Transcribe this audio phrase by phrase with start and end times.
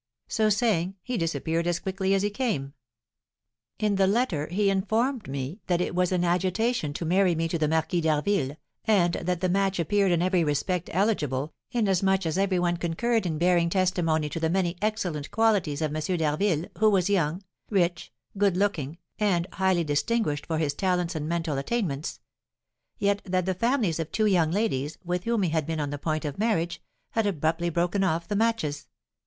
[0.27, 2.73] So saying, he disappeared as quickly as he came.
[3.77, 7.59] In the letter he informed me that it was in agitation to marry me to
[7.59, 12.57] the Marquis d'Harville, and that the match appeared in every respect eligible, inasmuch as every
[12.57, 16.17] one concurred in bearing testimony to the many excellent qualities of M.
[16.17, 21.59] d'Harville, who was young, rich, good looking, and highly distinguished for his talents and mental
[21.59, 22.21] attainments;
[22.97, 25.99] yet that the families of two young ladies, with whom he had been on the
[25.99, 26.81] point of marriage,
[27.11, 28.87] had abruptly broken off the matches.